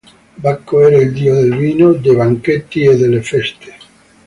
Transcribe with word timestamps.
Bacco 0.37 0.81
era 0.83 0.97
il 0.97 1.11
dio 1.13 1.35
del 1.35 1.55
vino, 1.55 1.93
dei 1.93 2.15
banchetti 2.15 2.81
e 2.85 2.97
delle 2.97 3.21
feste. 3.21 3.75